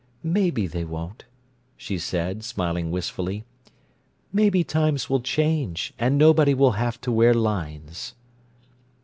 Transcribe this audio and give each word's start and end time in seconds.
"Maybe 0.23 0.65
they 0.65 0.83
won't," 0.83 1.25
she 1.77 1.99
said, 1.99 2.43
smiling 2.43 2.89
wistfully. 2.89 3.45
"Maybe 4.33 4.63
times 4.63 5.11
will 5.11 5.21
change, 5.21 5.93
and 5.99 6.17
nobody 6.17 6.55
will 6.55 6.71
have 6.71 6.99
to 7.01 7.11
wear 7.11 7.35
lines." 7.35 8.15